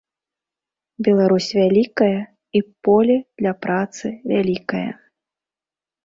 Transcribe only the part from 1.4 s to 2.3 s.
вялікая,